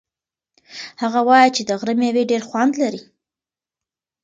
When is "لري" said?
2.81-3.01